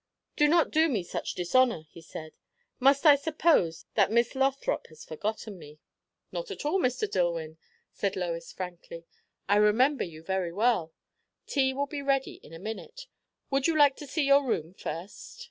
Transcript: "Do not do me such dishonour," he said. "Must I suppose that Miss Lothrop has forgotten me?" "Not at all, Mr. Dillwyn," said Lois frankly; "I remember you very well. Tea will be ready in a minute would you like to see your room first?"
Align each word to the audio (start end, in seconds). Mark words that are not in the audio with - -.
"Do 0.35 0.47
not 0.47 0.71
do 0.71 0.89
me 0.89 1.03
such 1.03 1.35
dishonour," 1.35 1.83
he 1.91 2.01
said. 2.01 2.33
"Must 2.79 3.05
I 3.05 3.15
suppose 3.15 3.85
that 3.93 4.09
Miss 4.11 4.33
Lothrop 4.33 4.87
has 4.87 5.05
forgotten 5.05 5.59
me?" 5.59 5.77
"Not 6.31 6.49
at 6.49 6.65
all, 6.65 6.79
Mr. 6.79 7.07
Dillwyn," 7.07 7.59
said 7.93 8.15
Lois 8.15 8.51
frankly; 8.51 9.05
"I 9.47 9.57
remember 9.57 10.03
you 10.03 10.23
very 10.23 10.51
well. 10.51 10.91
Tea 11.45 11.71
will 11.75 11.85
be 11.85 12.01
ready 12.01 12.39
in 12.41 12.51
a 12.51 12.57
minute 12.57 13.05
would 13.51 13.67
you 13.67 13.77
like 13.77 13.95
to 13.97 14.07
see 14.07 14.23
your 14.23 14.43
room 14.43 14.73
first?" 14.73 15.39